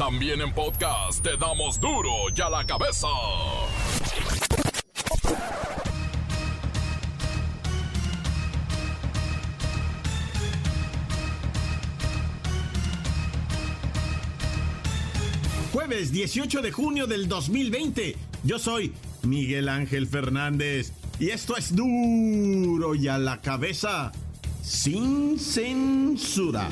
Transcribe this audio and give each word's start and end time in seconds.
También 0.00 0.40
en 0.40 0.50
podcast 0.54 1.22
te 1.22 1.36
damos 1.36 1.78
duro 1.78 2.10
y 2.34 2.40
a 2.40 2.48
la 2.48 2.64
cabeza. 2.64 3.06
Jueves 15.70 16.10
18 16.12 16.62
de 16.62 16.72
junio 16.72 17.06
del 17.06 17.28
2020. 17.28 18.16
Yo 18.42 18.58
soy 18.58 18.94
Miguel 19.22 19.68
Ángel 19.68 20.06
Fernández 20.06 20.94
y 21.18 21.28
esto 21.28 21.58
es 21.58 21.76
duro 21.76 22.94
y 22.94 23.06
a 23.06 23.18
la 23.18 23.42
cabeza 23.42 24.12
sin 24.62 25.38
censura. 25.38 26.70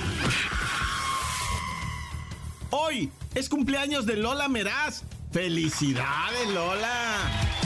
Hoy 2.81 3.11
es 3.35 3.49
cumpleaños 3.49 4.07
de 4.07 4.17
Lola 4.17 4.49
Meraz. 4.49 5.03
¡Felicidades, 5.33 6.49
Lola! 6.55 7.58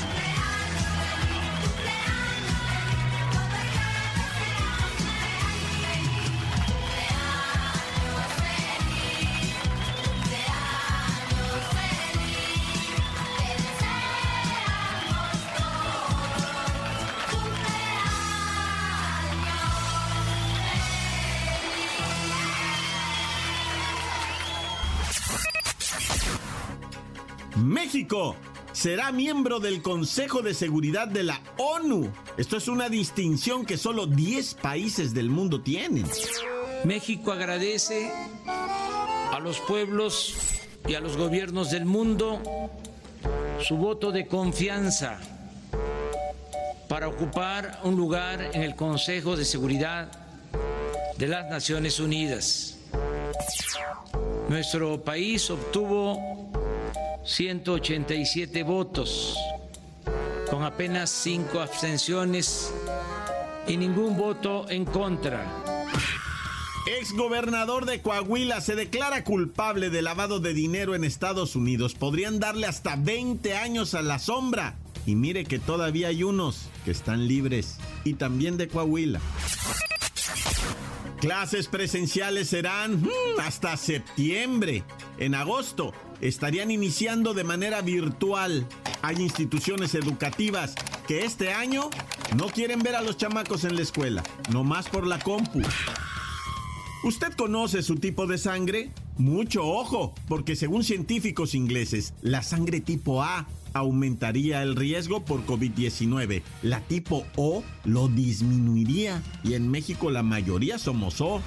México 27.92 28.34
será 28.72 29.12
miembro 29.12 29.60
del 29.60 29.82
Consejo 29.82 30.40
de 30.40 30.54
Seguridad 30.54 31.08
de 31.08 31.24
la 31.24 31.42
ONU. 31.58 32.10
Esto 32.38 32.56
es 32.56 32.66
una 32.68 32.88
distinción 32.88 33.66
que 33.66 33.76
solo 33.76 34.06
10 34.06 34.54
países 34.54 35.12
del 35.12 35.28
mundo 35.28 35.60
tienen. 35.60 36.06
México 36.84 37.32
agradece 37.32 38.10
a 38.46 39.38
los 39.40 39.60
pueblos 39.60 40.34
y 40.88 40.94
a 40.94 41.00
los 41.00 41.18
gobiernos 41.18 41.70
del 41.70 41.84
mundo 41.84 42.40
su 43.60 43.76
voto 43.76 44.10
de 44.10 44.26
confianza 44.26 45.20
para 46.88 47.08
ocupar 47.08 47.78
un 47.84 47.94
lugar 47.94 48.52
en 48.54 48.62
el 48.62 48.74
Consejo 48.74 49.36
de 49.36 49.44
Seguridad 49.44 50.10
de 51.18 51.28
las 51.28 51.50
Naciones 51.50 52.00
Unidas. 52.00 52.78
Nuestro 54.48 55.04
país 55.04 55.50
obtuvo 55.50 56.61
187 57.24 58.62
votos, 58.64 59.36
con 60.50 60.64
apenas 60.64 61.10
5 61.10 61.60
abstenciones 61.60 62.72
y 63.66 63.76
ningún 63.76 64.16
voto 64.16 64.68
en 64.68 64.84
contra. 64.84 65.46
Ex 66.86 67.12
gobernador 67.12 67.86
de 67.86 68.02
Coahuila 68.02 68.60
se 68.60 68.74
declara 68.74 69.22
culpable 69.22 69.88
de 69.88 70.02
lavado 70.02 70.40
de 70.40 70.52
dinero 70.52 70.96
en 70.96 71.04
Estados 71.04 71.54
Unidos. 71.54 71.94
Podrían 71.94 72.40
darle 72.40 72.66
hasta 72.66 72.96
20 72.96 73.56
años 73.56 73.94
a 73.94 74.02
la 74.02 74.18
sombra. 74.18 74.74
Y 75.06 75.14
mire 75.14 75.44
que 75.44 75.60
todavía 75.60 76.08
hay 76.08 76.24
unos 76.24 76.68
que 76.84 76.90
están 76.90 77.28
libres. 77.28 77.78
Y 78.04 78.14
también 78.14 78.56
de 78.56 78.66
Coahuila. 78.66 79.20
Clases 81.22 81.68
presenciales 81.68 82.48
serán 82.48 83.00
mm, 83.00 83.38
hasta 83.40 83.76
septiembre. 83.76 84.82
En 85.18 85.36
agosto 85.36 85.92
estarían 86.20 86.72
iniciando 86.72 87.32
de 87.32 87.44
manera 87.44 87.80
virtual. 87.80 88.66
Hay 89.02 89.22
instituciones 89.22 89.94
educativas 89.94 90.74
que 91.06 91.24
este 91.24 91.52
año 91.52 91.90
no 92.36 92.48
quieren 92.48 92.80
ver 92.80 92.96
a 92.96 93.02
los 93.02 93.18
chamacos 93.18 93.62
en 93.62 93.76
la 93.76 93.82
escuela, 93.82 94.24
nomás 94.50 94.88
por 94.88 95.06
la 95.06 95.20
compu. 95.20 95.62
¿Usted 97.04 97.32
conoce 97.34 97.84
su 97.84 97.94
tipo 97.94 98.26
de 98.26 98.38
sangre? 98.38 98.90
Mucho 99.22 99.64
ojo, 99.64 100.12
porque 100.26 100.56
según 100.56 100.82
científicos 100.82 101.54
ingleses, 101.54 102.12
la 102.22 102.42
sangre 102.42 102.80
tipo 102.80 103.22
A 103.22 103.46
aumentaría 103.72 104.64
el 104.64 104.74
riesgo 104.74 105.24
por 105.24 105.46
COVID-19. 105.46 106.42
La 106.62 106.80
tipo 106.80 107.24
O 107.36 107.62
lo 107.84 108.08
disminuiría 108.08 109.22
y 109.44 109.54
en 109.54 109.70
México 109.70 110.10
la 110.10 110.24
mayoría 110.24 110.76
somos 110.76 111.20
O. 111.20 111.40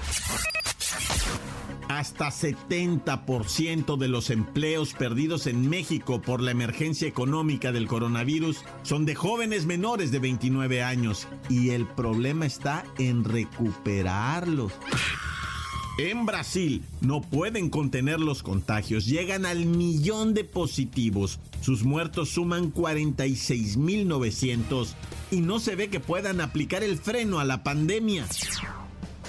Hasta 1.89 2.29
70% 2.29 3.97
de 3.97 4.07
los 4.07 4.29
empleos 4.29 4.93
perdidos 4.93 5.45
en 5.45 5.69
México 5.69 6.21
por 6.21 6.41
la 6.41 6.51
emergencia 6.51 7.09
económica 7.09 7.73
del 7.73 7.87
coronavirus 7.87 8.63
son 8.83 9.05
de 9.05 9.15
jóvenes 9.15 9.65
menores 9.65 10.13
de 10.13 10.19
29 10.19 10.81
años 10.81 11.27
y 11.49 11.71
el 11.71 11.85
problema 11.85 12.45
está 12.45 12.85
en 12.97 13.25
recuperarlos. 13.25 14.71
En 15.97 16.25
Brasil 16.25 16.83
no 16.99 17.21
pueden 17.21 17.69
contener 17.69 18.19
los 18.19 18.43
contagios, 18.43 19.05
llegan 19.05 19.45
al 19.45 19.65
millón 19.65 20.33
de 20.33 20.43
positivos, 20.43 21.39
sus 21.61 21.85
muertos 21.85 22.31
suman 22.31 22.73
46.900 22.73 24.89
y 25.31 25.39
no 25.39 25.59
se 25.59 25.77
ve 25.77 25.89
que 25.89 26.01
puedan 26.01 26.41
aplicar 26.41 26.83
el 26.83 26.97
freno 26.97 27.39
a 27.39 27.45
la 27.45 27.63
pandemia. 27.63 28.25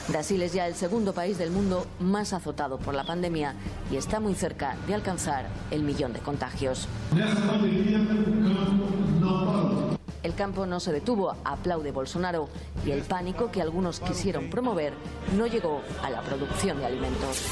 Brasil 0.09 0.43
es 0.43 0.55
ya 0.55 0.67
el 0.67 0.75
segundo 0.75 1.13
país 1.13 1.39
del 1.39 1.53
mundo 1.53 1.87
más 2.01 2.33
azotado 2.33 2.79
por 2.79 2.95
la 2.95 3.05
pandemia 3.05 3.55
y 3.93 3.97
está 3.97 4.19
muy 4.19 4.35
cerca 4.35 4.77
de 4.89 4.95
alcanzar 4.95 5.47
el 5.71 5.85
millón 5.85 6.13
de 6.13 6.19
contagios. 6.19 6.89
El 10.27 10.35
campo 10.35 10.67
no 10.67 10.81
se 10.81 10.91
detuvo, 10.91 11.37
aplaude 11.45 11.93
Bolsonaro, 11.93 12.49
y 12.85 12.91
el 12.91 13.03
pánico 13.03 13.53
que 13.53 13.63
algunos 13.63 14.01
quisieron 14.01 14.51
promover 14.51 14.93
no 15.37 15.47
llegó 15.47 15.83
a 16.03 16.11
la 16.11 16.21
producción 16.21 16.81
de 16.81 16.87
alimentos. 16.87 17.45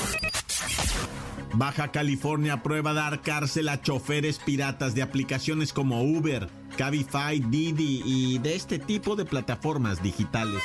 Baja 1.53 1.93
California 1.93 2.55
aprueba 2.55 2.93
dar 2.93 3.23
cárcel 3.23 3.69
a 3.69 3.81
choferes 3.81 4.41
piratas 4.41 4.97
de 4.97 5.03
aplicaciones 5.03 5.73
como 5.73 6.03
Uber, 6.03 6.49
Cabify, 6.77 7.39
Didi 7.39 8.03
y 8.05 8.39
de 8.41 8.57
este 8.57 8.81
tipo 8.81 9.15
de 9.15 9.25
plataformas 9.25 10.03
digitales. 10.03 10.61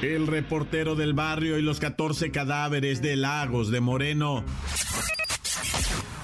El 0.00 0.28
reportero 0.28 0.94
del 0.94 1.12
barrio 1.12 1.58
y 1.58 1.62
los 1.62 1.80
14 1.80 2.30
cadáveres 2.30 3.02
de 3.02 3.16
Lagos 3.16 3.72
de 3.72 3.80
Moreno. 3.80 4.44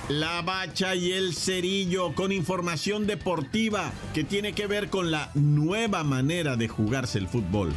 La 0.08 0.40
Bacha 0.40 0.94
y 0.94 1.12
el 1.12 1.34
Cerillo 1.34 2.14
con 2.14 2.32
información 2.32 3.06
deportiva 3.06 3.92
que 4.14 4.24
tiene 4.24 4.54
que 4.54 4.66
ver 4.66 4.88
con 4.88 5.10
la 5.10 5.30
nueva 5.34 6.02
manera 6.02 6.56
de 6.56 6.66
jugarse 6.66 7.18
el 7.18 7.28
fútbol. 7.28 7.74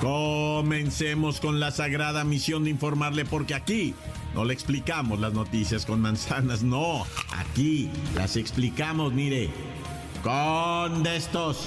Comencemos 0.00 1.40
con 1.40 1.58
la 1.58 1.72
sagrada 1.72 2.22
misión 2.22 2.62
de 2.62 2.70
informarle 2.70 3.24
porque 3.24 3.54
aquí 3.54 3.94
no 4.32 4.44
le 4.44 4.54
explicamos 4.54 5.18
las 5.18 5.32
noticias 5.32 5.84
con 5.84 6.00
manzanas, 6.00 6.62
no, 6.62 7.04
aquí 7.32 7.90
las 8.14 8.36
explicamos, 8.36 9.12
mire, 9.12 9.50
con 10.22 11.02
de 11.02 11.16
estos. 11.16 11.66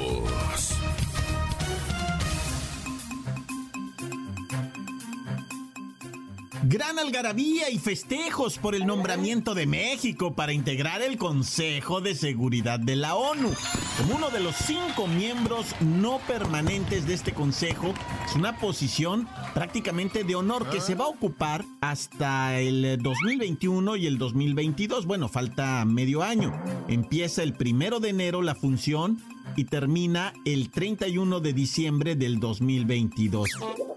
Gran 6.63 6.99
algarabía 6.99 7.71
y 7.71 7.79
festejos 7.79 8.59
por 8.59 8.75
el 8.75 8.85
nombramiento 8.85 9.55
de 9.55 9.65
México 9.65 10.35
para 10.35 10.53
integrar 10.53 11.01
el 11.01 11.17
Consejo 11.17 12.01
de 12.01 12.13
Seguridad 12.13 12.79
de 12.79 12.95
la 12.95 13.15
ONU. 13.15 13.51
Como 13.97 14.15
uno 14.15 14.29
de 14.29 14.41
los 14.41 14.55
cinco 14.57 15.07
miembros 15.07 15.75
no 15.79 16.19
permanentes 16.27 17.07
de 17.07 17.15
este 17.15 17.33
consejo, 17.33 17.95
es 18.27 18.35
una 18.35 18.59
posición 18.59 19.27
prácticamente 19.55 20.23
de 20.23 20.35
honor 20.35 20.69
que 20.69 20.81
se 20.81 20.93
va 20.93 21.05
a 21.05 21.09
ocupar 21.09 21.65
hasta 21.81 22.59
el 22.59 23.01
2021 23.01 23.95
y 23.95 24.05
el 24.05 24.19
2022. 24.19 25.07
Bueno, 25.07 25.29
falta 25.29 25.83
medio 25.85 26.21
año. 26.21 26.53
Empieza 26.87 27.41
el 27.41 27.53
primero 27.53 27.99
de 27.99 28.09
enero 28.09 28.43
la 28.43 28.53
función 28.53 29.19
y 29.55 29.65
termina 29.65 30.31
el 30.45 30.69
31 30.69 31.39
de 31.39 31.53
diciembre 31.53 32.15
del 32.15 32.39
2022. 32.39 33.49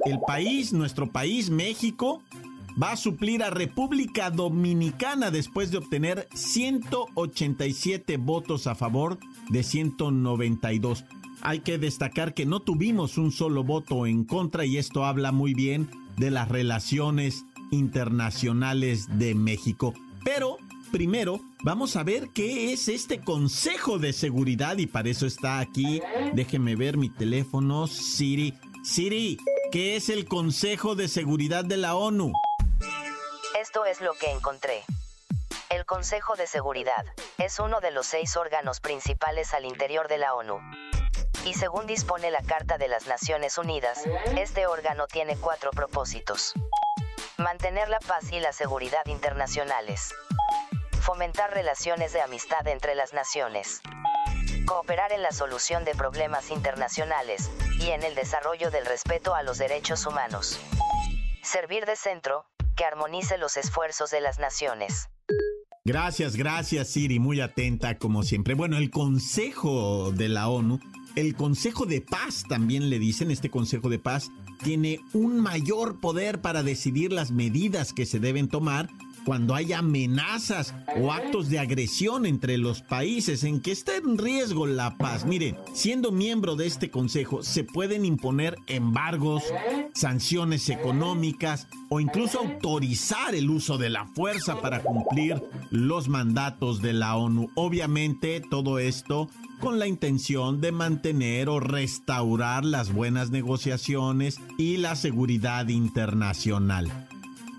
El 0.06 0.20
país, 0.26 0.72
nuestro 0.72 1.10
país, 1.10 1.50
México, 1.50 2.22
va 2.80 2.92
a 2.92 2.96
suplir 2.96 3.42
a 3.42 3.50
República 3.50 4.30
Dominicana 4.30 5.30
después 5.30 5.70
de 5.70 5.78
obtener 5.78 6.28
187 6.34 8.16
votos 8.16 8.66
a 8.66 8.74
favor 8.74 9.18
de 9.48 9.62
192. 9.62 11.04
Hay 11.42 11.60
que 11.60 11.78
destacar 11.78 12.34
que 12.34 12.46
no 12.46 12.60
tuvimos 12.60 13.18
un 13.18 13.30
solo 13.30 13.64
voto 13.64 14.06
en 14.06 14.24
contra 14.24 14.64
y 14.64 14.78
esto 14.78 15.04
habla 15.04 15.30
muy 15.30 15.54
bien 15.54 15.88
de 16.16 16.30
las 16.30 16.48
relaciones 16.48 17.44
internacionales 17.70 19.06
de 19.18 19.34
México. 19.34 19.94
Pero 20.24 20.56
primero 20.90 21.40
vamos 21.62 21.96
a 21.96 22.02
ver 22.02 22.30
qué 22.32 22.72
es 22.72 22.88
este 22.88 23.20
Consejo 23.20 23.98
de 23.98 24.12
Seguridad 24.12 24.78
y 24.78 24.86
para 24.86 25.10
eso 25.10 25.26
está 25.26 25.58
aquí. 25.58 26.00
Déjeme 26.34 26.76
ver 26.76 26.96
mi 26.96 27.10
teléfono, 27.10 27.86
Siri. 27.86 28.54
Siri, 28.82 29.38
¿qué 29.70 29.96
es 29.96 30.08
el 30.08 30.24
Consejo 30.24 30.94
de 30.94 31.08
Seguridad 31.08 31.64
de 31.64 31.76
la 31.76 31.94
ONU? 31.94 32.32
Esto 33.74 33.86
es 33.86 34.00
lo 34.00 34.14
que 34.14 34.30
encontré. 34.30 34.84
El 35.68 35.84
Consejo 35.84 36.36
de 36.36 36.46
Seguridad 36.46 37.04
es 37.38 37.58
uno 37.58 37.80
de 37.80 37.90
los 37.90 38.06
seis 38.06 38.36
órganos 38.36 38.78
principales 38.78 39.52
al 39.52 39.64
interior 39.64 40.06
de 40.06 40.16
la 40.16 40.36
ONU. 40.36 40.60
Y 41.44 41.54
según 41.54 41.84
dispone 41.88 42.30
la 42.30 42.40
Carta 42.42 42.78
de 42.78 42.86
las 42.86 43.08
Naciones 43.08 43.58
Unidas, 43.58 44.04
este 44.38 44.68
órgano 44.68 45.08
tiene 45.08 45.36
cuatro 45.36 45.72
propósitos. 45.72 46.52
Mantener 47.36 47.88
la 47.88 47.98
paz 47.98 48.30
y 48.30 48.38
la 48.38 48.52
seguridad 48.52 49.06
internacionales. 49.06 50.14
Fomentar 51.00 51.52
relaciones 51.52 52.12
de 52.12 52.20
amistad 52.20 52.64
entre 52.68 52.94
las 52.94 53.12
naciones. 53.12 53.80
Cooperar 54.66 55.10
en 55.10 55.22
la 55.22 55.32
solución 55.32 55.84
de 55.84 55.96
problemas 55.96 56.52
internacionales 56.52 57.50
y 57.80 57.90
en 57.90 58.04
el 58.04 58.14
desarrollo 58.14 58.70
del 58.70 58.86
respeto 58.86 59.34
a 59.34 59.42
los 59.42 59.58
derechos 59.58 60.06
humanos. 60.06 60.60
Servir 61.42 61.86
de 61.86 61.96
centro, 61.96 62.46
que 62.74 62.84
armonice 62.84 63.38
los 63.38 63.56
esfuerzos 63.56 64.10
de 64.10 64.20
las 64.20 64.38
naciones. 64.38 65.08
Gracias, 65.84 66.36
gracias 66.36 66.88
Siri, 66.88 67.18
muy 67.18 67.40
atenta 67.40 67.98
como 67.98 68.22
siempre. 68.22 68.54
Bueno, 68.54 68.78
el 68.78 68.90
Consejo 68.90 70.12
de 70.12 70.28
la 70.28 70.48
ONU, 70.48 70.80
el 71.14 71.34
Consejo 71.34 71.84
de 71.84 72.00
Paz 72.00 72.44
también 72.48 72.88
le 72.88 72.98
dicen, 72.98 73.30
este 73.30 73.50
Consejo 73.50 73.90
de 73.90 73.98
Paz 73.98 74.30
tiene 74.62 75.00
un 75.12 75.40
mayor 75.40 76.00
poder 76.00 76.40
para 76.40 76.62
decidir 76.62 77.12
las 77.12 77.32
medidas 77.32 77.92
que 77.92 78.06
se 78.06 78.18
deben 78.18 78.48
tomar 78.48 78.88
cuando 79.24 79.54
hay 79.54 79.72
amenazas 79.72 80.74
o 81.00 81.12
actos 81.12 81.48
de 81.48 81.58
agresión 81.58 82.26
entre 82.26 82.58
los 82.58 82.82
países 82.82 83.44
en 83.44 83.60
que 83.60 83.72
está 83.72 83.96
en 83.96 84.18
riesgo 84.18 84.66
la 84.66 84.96
paz. 84.96 85.24
Miren, 85.24 85.56
siendo 85.72 86.12
miembro 86.12 86.56
de 86.56 86.66
este 86.66 86.90
consejo 86.90 87.42
se 87.42 87.64
pueden 87.64 88.04
imponer 88.04 88.56
embargos, 88.66 89.42
sanciones 89.94 90.68
económicas 90.68 91.66
o 91.88 92.00
incluso 92.00 92.40
autorizar 92.40 93.34
el 93.34 93.50
uso 93.50 93.78
de 93.78 93.90
la 93.90 94.06
fuerza 94.06 94.60
para 94.60 94.82
cumplir 94.82 95.42
los 95.70 96.08
mandatos 96.08 96.82
de 96.82 96.92
la 96.92 97.16
ONU. 97.16 97.50
Obviamente 97.54 98.40
todo 98.40 98.78
esto 98.78 99.28
con 99.60 99.78
la 99.78 99.86
intención 99.86 100.60
de 100.60 100.72
mantener 100.72 101.48
o 101.48 101.60
restaurar 101.60 102.64
las 102.64 102.92
buenas 102.92 103.30
negociaciones 103.30 104.40
y 104.58 104.76
la 104.76 104.96
seguridad 104.96 105.68
internacional. 105.68 106.90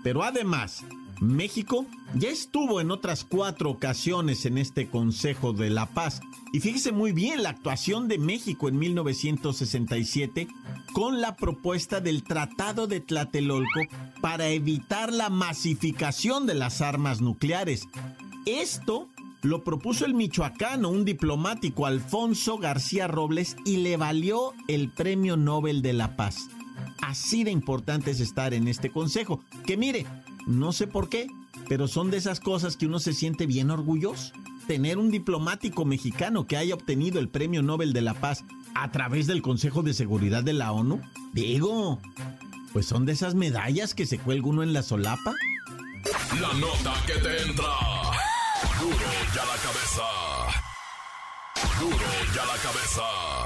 Pero 0.02 0.22
además, 0.22 0.84
México 1.20 1.86
ya 2.14 2.28
estuvo 2.28 2.80
en 2.80 2.90
otras 2.90 3.24
cuatro 3.24 3.70
ocasiones 3.70 4.46
en 4.46 4.58
este 4.58 4.88
Consejo 4.88 5.52
de 5.52 5.70
la 5.70 5.86
Paz. 5.86 6.20
Y 6.52 6.60
fíjese 6.60 6.92
muy 6.92 7.12
bien 7.12 7.42
la 7.42 7.50
actuación 7.50 8.08
de 8.08 8.18
México 8.18 8.68
en 8.68 8.78
1967 8.78 10.48
con 10.92 11.20
la 11.20 11.36
propuesta 11.36 12.00
del 12.00 12.22
Tratado 12.22 12.86
de 12.86 13.00
Tlatelolco 13.00 13.80
para 14.20 14.48
evitar 14.48 15.12
la 15.12 15.30
masificación 15.30 16.46
de 16.46 16.54
las 16.54 16.80
armas 16.80 17.20
nucleares. 17.20 17.88
Esto 18.46 19.08
lo 19.42 19.62
propuso 19.62 20.06
el 20.06 20.14
michoacano, 20.14 20.88
un 20.88 21.04
diplomático, 21.04 21.86
Alfonso 21.86 22.58
García 22.58 23.06
Robles, 23.06 23.56
y 23.64 23.78
le 23.78 23.96
valió 23.96 24.52
el 24.68 24.90
Premio 24.90 25.36
Nobel 25.36 25.82
de 25.82 25.92
la 25.92 26.16
Paz. 26.16 26.48
Así 27.00 27.44
de 27.44 27.50
importante 27.50 28.10
es 28.10 28.20
estar 28.20 28.54
en 28.54 28.66
este 28.68 28.90
consejo, 28.90 29.40
que 29.66 29.76
mire, 29.76 30.06
no 30.46 30.72
sé 30.72 30.86
por 30.86 31.08
qué, 31.08 31.26
pero 31.68 31.88
son 31.88 32.10
de 32.10 32.16
esas 32.16 32.40
cosas 32.40 32.76
que 32.76 32.86
uno 32.86 32.98
se 32.98 33.12
siente 33.12 33.46
bien 33.46 33.70
orgulloso. 33.70 34.32
Tener 34.66 34.98
un 34.98 35.10
diplomático 35.10 35.84
mexicano 35.84 36.46
que 36.46 36.56
haya 36.56 36.74
obtenido 36.74 37.20
el 37.20 37.28
Premio 37.28 37.62
Nobel 37.62 37.92
de 37.92 38.00
la 38.00 38.14
Paz 38.14 38.44
a 38.74 38.90
través 38.90 39.26
del 39.26 39.42
Consejo 39.42 39.82
de 39.82 39.94
Seguridad 39.94 40.42
de 40.42 40.52
la 40.52 40.72
ONU, 40.72 41.00
digo, 41.32 42.00
pues 42.72 42.86
son 42.86 43.06
de 43.06 43.12
esas 43.12 43.34
medallas 43.34 43.94
que 43.94 44.06
se 44.06 44.18
cuelga 44.18 44.48
uno 44.48 44.62
en 44.62 44.72
la 44.72 44.82
solapa. 44.82 45.34
La 46.40 46.52
nota 46.54 46.94
que 47.06 47.14
te 47.14 47.42
entra. 47.42 47.72
Duro 48.80 48.96
ya 49.34 49.44
la 49.44 49.56
cabeza. 49.56 50.02
Duro 51.80 52.06
ya 52.34 52.44
la 52.44 52.56
cabeza. 52.62 53.45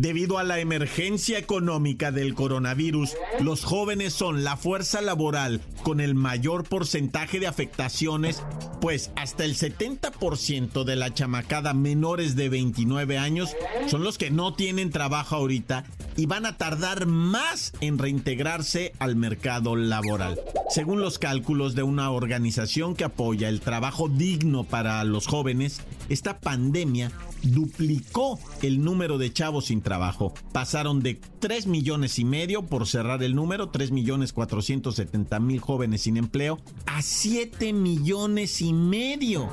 Debido 0.00 0.38
a 0.38 0.44
la 0.44 0.60
emergencia 0.60 1.38
económica 1.38 2.12
del 2.12 2.34
coronavirus, 2.34 3.16
los 3.40 3.64
jóvenes 3.64 4.12
son 4.12 4.44
la 4.44 4.56
fuerza 4.56 5.00
laboral 5.00 5.60
con 5.82 5.98
el 5.98 6.14
mayor 6.14 6.62
porcentaje 6.62 7.40
de 7.40 7.48
afectaciones, 7.48 8.44
pues 8.80 9.10
hasta 9.16 9.44
el 9.44 9.56
70% 9.56 10.84
de 10.84 10.94
la 10.94 11.12
chamacada 11.14 11.74
menores 11.74 12.36
de 12.36 12.48
29 12.48 13.18
años 13.18 13.56
son 13.88 14.04
los 14.04 14.18
que 14.18 14.30
no 14.30 14.54
tienen 14.54 14.90
trabajo 14.90 15.34
ahorita 15.34 15.82
y 16.16 16.26
van 16.26 16.46
a 16.46 16.56
tardar 16.56 17.06
más 17.06 17.72
en 17.80 17.98
reintegrarse 17.98 18.92
al 19.00 19.16
mercado 19.16 19.74
laboral. 19.74 20.38
Según 20.70 21.00
los 21.00 21.18
cálculos 21.18 21.74
de 21.74 21.82
una 21.82 22.12
organización 22.12 22.94
que 22.94 23.02
apoya 23.02 23.48
el 23.48 23.60
trabajo 23.60 24.08
digno 24.08 24.62
para 24.62 25.02
los 25.02 25.26
jóvenes, 25.26 25.80
esta 26.08 26.38
pandemia 26.38 27.10
duplicó 27.42 28.38
el 28.62 28.82
número 28.84 29.18
de 29.18 29.32
chavos 29.32 29.66
sin 29.66 29.80
trabajo. 29.88 30.34
Pasaron 30.52 31.00
de 31.00 31.14
3 31.14 31.66
millones 31.66 32.18
y 32.18 32.24
medio, 32.26 32.66
por 32.66 32.86
cerrar 32.86 33.22
el 33.22 33.34
número, 33.34 33.70
3 33.70 33.90
millones 33.90 34.34
470 34.34 35.40
mil 35.40 35.60
jóvenes 35.60 36.02
sin 36.02 36.18
empleo, 36.18 36.58
a 36.84 37.00
7 37.00 37.72
millones 37.72 38.60
y 38.60 38.74
medio. 38.74 39.48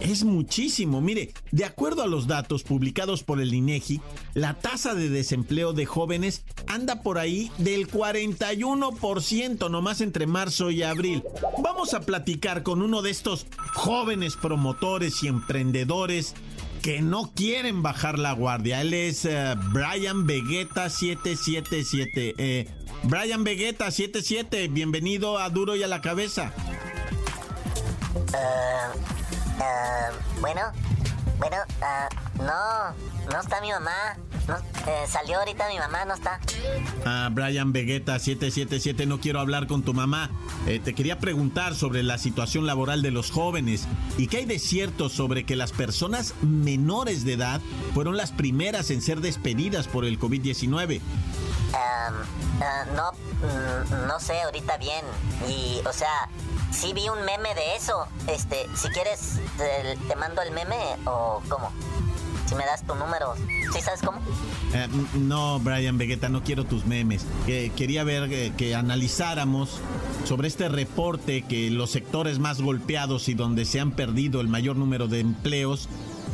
Es 0.00 0.24
muchísimo. 0.24 1.00
Mire, 1.00 1.32
de 1.52 1.64
acuerdo 1.64 2.02
a 2.02 2.08
los 2.08 2.26
datos 2.26 2.64
publicados 2.64 3.22
por 3.22 3.40
el 3.40 3.54
INEGI, 3.54 4.00
la 4.34 4.54
tasa 4.54 4.96
de 4.96 5.10
desempleo 5.10 5.72
de 5.72 5.86
jóvenes 5.86 6.44
anda 6.66 7.02
por 7.02 7.18
ahí 7.18 7.52
del 7.58 7.88
41% 7.88 9.70
nomás 9.70 10.00
entre 10.00 10.26
marzo 10.26 10.72
y 10.72 10.82
abril. 10.82 11.22
Vamos 11.62 11.94
a 11.94 12.00
platicar 12.00 12.64
con 12.64 12.82
uno 12.82 13.00
de 13.00 13.10
estos 13.10 13.46
jóvenes 13.74 14.34
promotores 14.34 15.22
y 15.22 15.28
emprendedores 15.28 16.34
que 16.88 17.02
no 17.02 17.30
quieren 17.34 17.82
bajar 17.82 18.18
la 18.18 18.32
guardia. 18.32 18.80
Él 18.80 18.94
es 18.94 19.26
eh, 19.26 19.54
Brian 19.74 20.26
Vegeta 20.26 20.88
777. 20.88 22.34
Eh, 22.38 22.66
Brian 23.02 23.44
Vegeta 23.44 23.90
77, 23.90 24.68
bienvenido 24.68 25.36
a 25.38 25.50
Duro 25.50 25.76
y 25.76 25.82
a 25.82 25.86
la 25.86 26.00
Cabeza. 26.00 26.50
Uh, 28.14 28.96
bueno, 30.40 30.62
bueno, 31.36 31.58
no, 32.38 32.94
no 33.34 33.38
está 33.38 33.60
mi 33.60 33.68
mamá. 33.68 34.16
Eh, 34.88 35.06
salió 35.06 35.38
ahorita 35.38 35.68
mi 35.68 35.76
mamá, 35.76 36.06
no 36.06 36.14
está. 36.14 36.40
Ah, 37.04 37.28
Brian 37.30 37.74
Vegeta 37.74 38.18
777, 38.18 39.04
no 39.04 39.20
quiero 39.20 39.38
hablar 39.38 39.66
con 39.66 39.82
tu 39.82 39.92
mamá. 39.92 40.30
Eh, 40.66 40.80
te 40.82 40.94
quería 40.94 41.18
preguntar 41.18 41.74
sobre 41.74 42.02
la 42.02 42.16
situación 42.16 42.64
laboral 42.64 43.02
de 43.02 43.10
los 43.10 43.30
jóvenes 43.30 43.86
y 44.16 44.28
qué 44.28 44.38
hay 44.38 44.44
de 44.46 44.58
cierto 44.58 45.10
sobre 45.10 45.44
que 45.44 45.56
las 45.56 45.72
personas 45.72 46.32
menores 46.40 47.26
de 47.26 47.34
edad 47.34 47.60
fueron 47.92 48.16
las 48.16 48.32
primeras 48.32 48.90
en 48.90 49.02
ser 49.02 49.20
despedidas 49.20 49.86
por 49.88 50.06
el 50.06 50.18
COVID-19. 50.18 50.94
Eh, 50.94 51.02
no, 52.96 53.12
mm, 53.12 54.06
no 54.06 54.18
sé 54.20 54.40
ahorita 54.40 54.78
bien. 54.78 55.04
Y, 55.50 55.82
o 55.86 55.92
sea, 55.92 56.30
sí 56.72 56.94
vi 56.94 57.10
un 57.10 57.22
meme 57.26 57.54
de 57.54 57.76
eso. 57.76 58.08
Este, 58.26 58.66
si 58.74 58.88
quieres, 58.88 59.38
te 60.08 60.16
mando 60.16 60.40
el 60.40 60.50
meme 60.52 60.78
o 61.04 61.42
cómo 61.46 61.70
si 62.48 62.54
me 62.54 62.64
das 62.64 62.82
tu 62.82 62.94
número. 62.94 63.34
¿Sí 63.72 63.80
sabes 63.82 64.00
cómo? 64.02 64.20
Eh, 64.72 64.88
no, 65.14 65.60
Brian 65.60 65.98
Vegeta, 65.98 66.28
no 66.28 66.42
quiero 66.42 66.64
tus 66.64 66.86
memes. 66.86 67.26
quería 67.46 68.04
ver 68.04 68.28
que, 68.28 68.52
que 68.56 68.74
analizáramos 68.74 69.80
sobre 70.24 70.48
este 70.48 70.68
reporte 70.68 71.42
que 71.42 71.70
los 71.70 71.90
sectores 71.90 72.38
más 72.38 72.60
golpeados 72.60 73.28
y 73.28 73.34
donde 73.34 73.64
se 73.64 73.80
han 73.80 73.90
perdido 73.92 74.40
el 74.40 74.48
mayor 74.48 74.76
número 74.76 75.08
de 75.08 75.20
empleos 75.20 75.88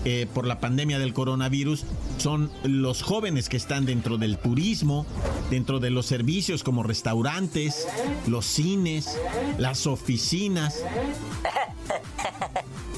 eh, 0.04 0.26
por 0.32 0.46
la 0.46 0.60
pandemia 0.60 0.98
del 0.98 1.14
coronavirus 1.14 1.84
son 2.18 2.50
los 2.62 3.02
jóvenes 3.02 3.48
que 3.48 3.56
están 3.56 3.86
dentro 3.86 4.18
del 4.18 4.38
turismo, 4.38 5.06
dentro 5.50 5.80
de 5.80 5.90
los 5.90 6.06
servicios 6.06 6.62
como 6.62 6.82
restaurantes, 6.82 7.88
los 8.26 8.44
cines, 8.46 9.18
las 9.58 9.86
oficinas. 9.86 10.82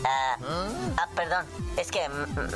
Ah, 0.08 1.08
perdón, 1.14 1.44
es 1.76 1.90
que 1.90 2.00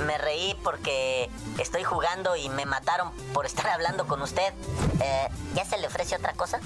me 0.06 0.18
reí 0.18 0.54
porque 0.62 1.28
estoy 1.58 1.82
jugando 1.82 2.36
y 2.36 2.48
me 2.48 2.66
mataron 2.66 3.10
por 3.32 3.46
estar 3.46 3.68
hablando 3.70 4.06
con 4.06 4.22
usted. 4.22 4.52
Eh, 5.02 5.28
¿Ya 5.54 5.64
se 5.64 5.78
le 5.78 5.86
ofrece 5.86 6.16
otra 6.16 6.32
cosa? 6.34 6.60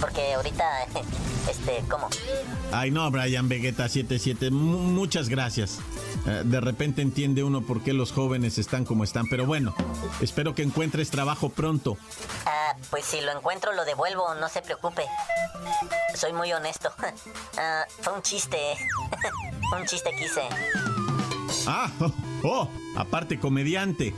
Porque 0.00 0.34
ahorita, 0.34 0.64
este, 1.50 1.84
¿cómo? 1.88 2.08
Ay, 2.72 2.90
no, 2.90 3.10
Brian 3.10 3.48
Vegeta 3.48 3.88
77, 3.88 4.50
muchas 4.50 5.28
gracias. 5.28 5.78
Eh, 6.26 6.42
de 6.44 6.60
repente 6.60 7.02
entiende 7.02 7.44
uno 7.44 7.62
por 7.62 7.82
qué 7.82 7.92
los 7.92 8.12
jóvenes 8.12 8.58
están 8.58 8.84
como 8.84 9.04
están, 9.04 9.26
pero 9.28 9.46
bueno, 9.46 9.74
espero 10.20 10.54
que 10.54 10.62
encuentres 10.62 11.10
trabajo 11.10 11.48
pronto. 11.50 11.96
Ah, 12.44 12.76
pues 12.90 13.04
si 13.04 13.20
lo 13.20 13.32
encuentro 13.32 13.72
lo 13.72 13.84
devuelvo, 13.84 14.34
no 14.34 14.48
se 14.48 14.62
preocupe. 14.62 15.04
Soy 16.14 16.32
muy 16.32 16.52
honesto. 16.52 16.90
Ah, 17.58 17.86
fue 18.02 18.12
un 18.12 18.20
chiste. 18.20 18.58
un 19.78 19.86
chiste 19.86 20.10
quise. 20.18 20.42
Ah, 21.66 21.90
oh, 22.00 22.12
oh, 22.42 22.68
aparte 22.96 23.38
comediante. 23.38 24.12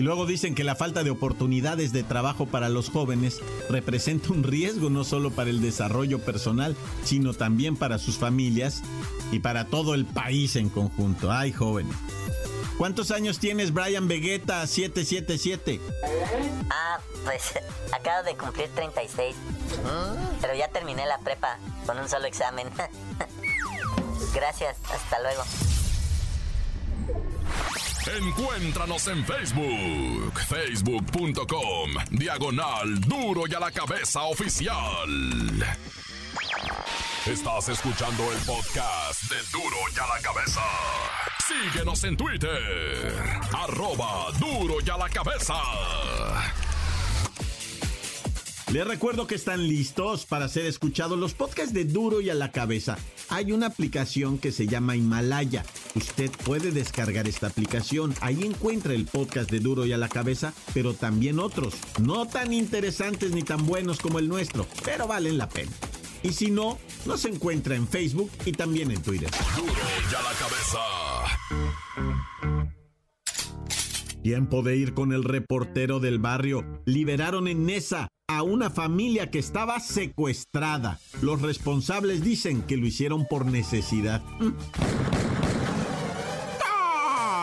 Y 0.00 0.02
luego 0.02 0.24
dicen 0.24 0.54
que 0.54 0.64
la 0.64 0.76
falta 0.76 1.04
de 1.04 1.10
oportunidades 1.10 1.92
de 1.92 2.02
trabajo 2.02 2.46
para 2.46 2.70
los 2.70 2.88
jóvenes 2.88 3.42
representa 3.68 4.32
un 4.32 4.44
riesgo 4.44 4.88
no 4.88 5.04
solo 5.04 5.30
para 5.30 5.50
el 5.50 5.60
desarrollo 5.60 6.20
personal, 6.20 6.74
sino 7.04 7.34
también 7.34 7.76
para 7.76 7.98
sus 7.98 8.16
familias 8.16 8.82
y 9.30 9.40
para 9.40 9.66
todo 9.66 9.94
el 9.94 10.06
país 10.06 10.56
en 10.56 10.70
conjunto. 10.70 11.30
Ay, 11.30 11.52
jóvenes. 11.52 11.94
¿Cuántos 12.78 13.10
años 13.10 13.40
tienes, 13.40 13.74
Brian 13.74 14.08
Vegeta 14.08 14.66
777? 14.66 15.82
Ah, 16.70 16.98
pues 17.26 17.52
acabo 17.92 18.22
de 18.22 18.34
cumplir 18.38 18.70
36. 18.74 19.36
Pero 20.40 20.54
ya 20.54 20.68
terminé 20.68 21.04
la 21.04 21.18
prepa 21.18 21.58
con 21.84 21.98
un 21.98 22.08
solo 22.08 22.24
examen. 22.24 22.68
Gracias, 24.32 24.78
hasta 24.94 25.20
luego. 25.20 25.42
Encuéntranos 28.06 29.06
en 29.08 29.24
Facebook, 29.24 30.32
facebook.com, 30.48 31.90
diagonal 32.10 33.00
duro 33.02 33.42
y 33.46 33.54
a 33.54 33.60
la 33.60 33.70
cabeza 33.70 34.22
oficial. 34.22 35.06
Estás 37.26 37.68
escuchando 37.68 38.32
el 38.32 38.38
podcast 38.38 39.22
de 39.30 39.36
duro 39.52 39.76
y 39.94 39.98
a 39.98 40.06
la 40.06 40.22
cabeza. 40.22 40.62
Síguenos 41.46 42.02
en 42.04 42.16
Twitter, 42.16 43.12
arroba 43.52 44.30
duro 44.38 44.76
y 44.84 44.88
a 44.88 44.96
la 44.96 45.08
cabeza. 45.10 45.54
Les 48.72 48.86
recuerdo 48.86 49.26
que 49.26 49.34
están 49.34 49.66
listos 49.66 50.26
para 50.26 50.48
ser 50.48 50.64
escuchados 50.64 51.18
los 51.18 51.34
podcasts 51.34 51.74
de 51.74 51.84
Duro 51.84 52.20
y 52.20 52.30
a 52.30 52.34
la 52.34 52.52
cabeza. 52.52 52.96
Hay 53.28 53.50
una 53.50 53.66
aplicación 53.66 54.38
que 54.38 54.52
se 54.52 54.68
llama 54.68 54.94
Himalaya. 54.94 55.64
Usted 55.94 56.30
puede 56.44 56.70
descargar 56.70 57.26
esta 57.26 57.48
aplicación. 57.48 58.14
Ahí 58.20 58.44
encuentra 58.44 58.94
el 58.94 59.06
podcast 59.06 59.50
de 59.50 59.60
Duro 59.60 59.86
y 59.86 59.92
a 59.92 59.98
la 59.98 60.08
cabeza, 60.08 60.52
pero 60.72 60.94
también 60.94 61.40
otros, 61.40 61.74
no 62.00 62.26
tan 62.26 62.52
interesantes 62.52 63.32
ni 63.32 63.42
tan 63.42 63.66
buenos 63.66 63.98
como 63.98 64.18
el 64.18 64.28
nuestro, 64.28 64.66
pero 64.84 65.06
valen 65.06 65.38
la 65.38 65.48
pena. 65.48 65.72
Y 66.22 66.32
si 66.32 66.50
no, 66.50 66.78
nos 67.06 67.24
encuentra 67.24 67.74
en 67.74 67.88
Facebook 67.88 68.30
y 68.44 68.52
también 68.52 68.90
en 68.90 69.02
Twitter. 69.02 69.30
Duro 69.56 69.72
y 69.72 70.14
a 70.14 70.22
la 70.22 70.32
cabeza. 70.38 70.78
Tiempo 74.22 74.62
de 74.62 74.76
ir 74.76 74.92
con 74.92 75.12
el 75.12 75.24
reportero 75.24 75.98
del 75.98 76.18
barrio. 76.18 76.82
Liberaron 76.84 77.48
en 77.48 77.64
Nesa 77.64 78.08
a 78.28 78.42
una 78.42 78.70
familia 78.70 79.30
que 79.30 79.38
estaba 79.38 79.80
secuestrada. 79.80 81.00
Los 81.22 81.40
responsables 81.40 82.22
dicen 82.22 82.62
que 82.62 82.76
lo 82.76 82.86
hicieron 82.86 83.26
por 83.26 83.46
necesidad. 83.46 84.22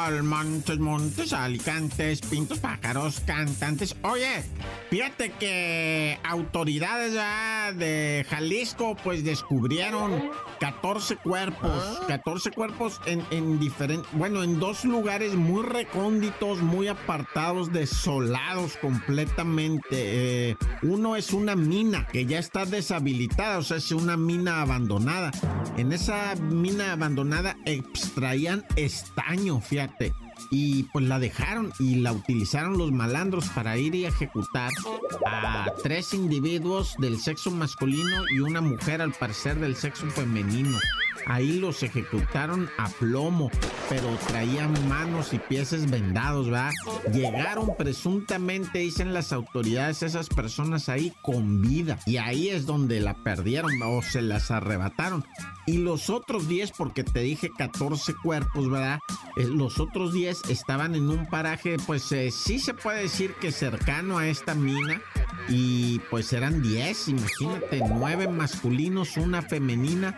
Montes, 0.07 0.79
montes, 0.79 1.33
alicantes, 1.33 2.21
pintos, 2.21 2.59
pájaros, 2.59 3.19
cantantes. 3.25 3.93
Oye, 4.03 4.41
fíjate 4.89 5.31
que 5.31 6.17
autoridades 6.23 7.13
de 7.77 8.25
Jalisco 8.29 8.95
pues 9.03 9.25
descubrieron 9.25 10.29
14 10.61 11.17
cuerpos, 11.17 12.01
14 12.07 12.51
cuerpos 12.51 13.01
en, 13.05 13.21
en 13.31 13.59
diferentes, 13.59 14.09
bueno, 14.13 14.43
en 14.43 14.59
dos 14.59 14.85
lugares 14.85 15.35
muy 15.35 15.63
recónditos, 15.63 16.61
muy 16.61 16.87
apartados, 16.87 17.73
desolados 17.73 18.77
completamente. 18.77 19.87
Eh, 19.91 20.55
uno 20.83 21.17
es 21.17 21.33
una 21.33 21.57
mina 21.57 22.07
que 22.07 22.25
ya 22.25 22.39
está 22.39 22.65
deshabilitada, 22.65 23.57
o 23.57 23.63
sea, 23.63 23.77
es 23.77 23.91
una 23.91 24.15
mina 24.15 24.61
abandonada. 24.61 25.31
En 25.75 25.91
esa 25.91 26.33
mina 26.35 26.93
abandonada 26.93 27.57
extraían 27.65 28.63
estaño, 28.77 29.59
fíjate 29.59 29.96
y 30.49 30.83
pues 30.83 31.05
la 31.05 31.19
dejaron 31.19 31.73
y 31.79 31.95
la 31.95 32.11
utilizaron 32.11 32.77
los 32.77 32.91
malandros 32.91 33.49
para 33.49 33.77
ir 33.77 33.95
y 33.95 34.05
ejecutar 34.05 34.71
a 35.25 35.71
tres 35.83 36.13
individuos 36.13 36.95
del 36.99 37.19
sexo 37.19 37.51
masculino 37.51 38.23
y 38.29 38.39
una 38.39 38.61
mujer 38.61 39.01
al 39.01 39.13
parecer 39.13 39.59
del 39.59 39.75
sexo 39.75 40.09
femenino. 40.09 40.77
Ahí 41.29 41.59
los 41.59 41.83
ejecutaron 41.83 42.69
a 42.77 42.87
plomo, 42.87 43.51
pero 43.89 44.07
traían 44.27 44.87
manos 44.87 45.33
y 45.33 45.39
pies 45.39 45.89
vendados, 45.91 46.49
¿verdad? 46.49 46.71
Llegaron 47.13 47.75
presuntamente, 47.77 48.79
dicen 48.79 49.13
las 49.13 49.33
autoridades, 49.33 50.03
esas 50.03 50.29
personas 50.29 50.87
ahí 50.87 51.11
con 51.21 51.61
vida. 51.61 51.99
Y 52.05 52.15
ahí 52.15 52.47
es 52.47 52.65
donde 52.65 53.01
la 53.01 53.13
perdieron 53.13 53.71
o 53.83 54.01
se 54.01 54.21
las 54.21 54.51
arrebataron. 54.51 55.25
Y 55.65 55.79
los 55.79 56.09
otros 56.09 56.47
10, 56.47 56.71
porque 56.71 57.03
te 57.03 57.19
dije 57.19 57.51
14 57.57 58.15
cuerpos, 58.23 58.69
¿verdad? 58.69 58.99
Eh, 59.35 59.47
los 59.47 59.81
otros 59.81 60.13
10 60.13 60.43
estaban 60.49 60.95
en 60.95 61.09
un 61.09 61.25
paraje, 61.25 61.75
pues 61.85 62.09
eh, 62.13 62.31
sí 62.31 62.57
se 62.57 62.73
puede 62.73 63.01
decir 63.01 63.33
que 63.33 63.51
cercano 63.51 64.17
a 64.17 64.29
esta 64.29 64.55
mina. 64.55 65.01
Y 65.49 65.99
pues 66.09 66.31
eran 66.31 66.61
10, 66.61 67.09
imagínate, 67.09 67.81
9 67.85 68.29
masculinos, 68.29 69.17
una 69.17 69.41
femenina 69.41 70.17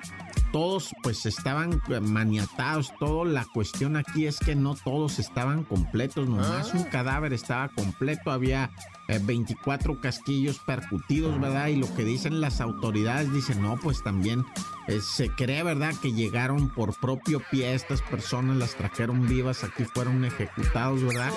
todos 0.51 0.93
pues 1.03 1.25
estaban 1.25 1.81
maniatados, 2.01 2.91
todo 2.99 3.25
la 3.25 3.45
cuestión 3.45 3.95
aquí 3.95 4.25
es 4.25 4.39
que 4.39 4.55
no 4.55 4.75
todos 4.75 5.19
estaban 5.19 5.63
completos, 5.63 6.27
nomás 6.27 6.73
un 6.73 6.81
ah. 6.81 6.89
cadáver 6.89 7.33
estaba 7.33 7.69
completo, 7.69 8.31
había 8.31 8.71
24 9.07 9.93
eh, 9.93 9.97
casquillos 10.01 10.59
percutidos, 10.59 11.39
¿verdad? 11.39 11.67
Y 11.67 11.77
lo 11.77 11.93
que 11.95 12.03
dicen 12.03 12.41
las 12.41 12.61
autoridades, 12.61 13.31
dicen, 13.33 13.61
no, 13.61 13.77
pues 13.77 14.03
también 14.03 14.45
eh, 14.87 14.99
se 15.01 15.29
cree, 15.29 15.63
¿verdad? 15.63 15.93
Que 16.01 16.13
llegaron 16.13 16.69
por 16.69 16.95
propio 16.99 17.41
pie 17.51 17.73
estas 17.73 18.01
personas, 18.01 18.57
las 18.57 18.75
trajeron 18.75 19.27
vivas, 19.27 19.63
aquí 19.63 19.83
fueron 19.83 20.25
ejecutados, 20.25 21.03
¿verdad? 21.03 21.31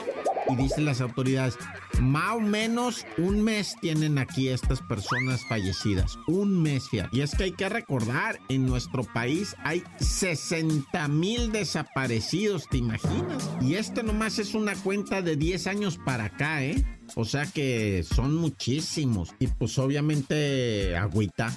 Y 0.49 0.57
dicen 0.57 0.85
las 0.85 1.01
autoridades, 1.01 1.57
más 2.01 2.37
o 2.37 2.41
menos 2.41 3.07
un 3.19 3.43
mes 3.43 3.77
tienen 3.81 4.19
aquí 4.19 4.49
estas 4.49 4.81
personas 4.81 5.41
fallecidas. 5.49 6.19
Un 6.27 6.63
mes, 6.63 6.89
fíjate. 6.89 7.17
Y 7.17 7.21
es 7.21 7.35
que 7.35 7.45
hay 7.45 7.53
que 7.53 7.69
recordar, 7.69 8.39
en 8.49 8.67
nuestro 8.67 9.05
país 9.05 9.55
hay 9.65 9.83
60 10.01 11.09
mil 11.09 11.53
desaparecidos, 11.53 12.69
¿te 12.69 12.79
imaginas? 12.79 13.51
Y 13.61 13.75
este 13.75 14.03
nomás 14.03 14.39
es 14.39 14.55
una 14.55 14.75
cuenta 14.77 15.23
de 15.23 15.37
10 15.37 15.67
años 15.67 15.99
para 16.05 16.25
acá, 16.25 16.65
¿eh? 16.65 16.85
O 17.15 17.25
sea 17.25 17.47
que 17.47 18.05
son 18.05 18.35
muchísimos. 18.35 19.35
Y 19.39 19.47
pues 19.49 19.79
obviamente 19.79 20.97
agüita. 20.97 21.57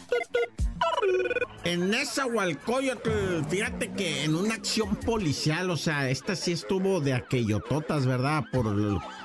En 1.65 1.89
Nezahualcóyotl, 1.89 3.43
fíjate 3.49 3.91
que 3.91 4.23
en 4.23 4.35
una 4.35 4.53
acción 4.53 4.95
policial, 4.97 5.71
o 5.71 5.77
sea, 5.77 6.11
esta 6.11 6.35
sí 6.35 6.51
estuvo 6.51 7.01
de 7.01 7.13
aquellototas, 7.13 8.05
¿verdad? 8.05 8.43
Por 8.51 8.67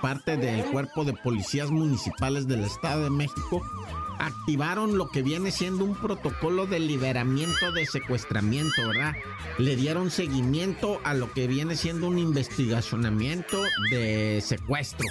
parte 0.01 0.39
del 0.39 0.65
cuerpo 0.65 1.05
de 1.05 1.13
policías 1.13 1.71
municipales 1.71 2.49
del 2.49 2.65
Estado 2.65 3.05
de 3.05 3.11
México 3.11 3.63
activaron 4.21 4.99
lo 4.99 5.09
que 5.09 5.23
viene 5.23 5.51
siendo 5.51 5.85
un 5.85 5.95
protocolo 5.95 6.67
de 6.67 6.79
liberamiento 6.79 7.73
de 7.73 7.87
secuestramiento, 7.87 8.87
¿verdad? 8.87 9.15
Le 9.59 9.77
dieron 9.77 10.11
seguimiento 10.11 11.01
a 11.05 11.15
lo 11.15 11.33
que 11.33 11.47
viene 11.47 11.75
siendo 11.75 12.07
un 12.07 12.19
investigacionamiento 12.19 13.63
de 13.91 14.43
secuestro. 14.45 15.07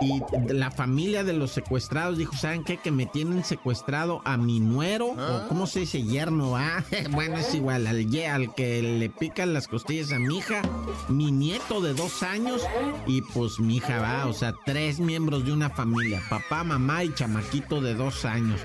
Y 0.00 0.22
la 0.52 0.70
familia 0.70 1.24
de 1.24 1.32
los 1.32 1.50
secuestrados 1.50 2.16
dijo, 2.16 2.36
¿saben 2.36 2.64
qué? 2.64 2.76
Que 2.76 2.92
me 2.92 3.06
tienen 3.06 3.44
secuestrado 3.44 4.22
a 4.24 4.36
mi 4.36 4.60
nuero, 4.60 5.08
o 5.08 5.16
ah. 5.18 5.46
cómo 5.48 5.66
se 5.66 5.80
dice 5.80 6.02
yerno, 6.02 6.56
bueno, 7.10 7.38
es 7.38 7.54
igual, 7.54 7.86
al, 7.86 8.06
al 8.26 8.54
que 8.54 8.82
le 8.82 9.10
pican 9.10 9.52
las 9.52 9.68
costillas 9.68 10.12
a 10.12 10.18
mi 10.18 10.38
hija, 10.38 10.62
mi 11.08 11.30
nieto 11.30 11.80
de 11.80 11.94
dos 11.94 12.22
años, 12.22 12.62
y 13.06 13.22
pues 13.22 13.60
mi 13.60 13.76
hija 13.76 14.00
va, 14.00 14.26
o 14.26 14.32
sea, 14.32 14.54
tres 14.64 15.00
miembros 15.00 15.44
de 15.44 15.52
una 15.52 15.70
familia, 15.70 16.22
papá, 16.28 16.64
mamá 16.64 17.04
y 17.04 17.12
chamaquito 17.14 17.80
de 17.80 17.94
dos 17.94 18.24
años 18.24 18.60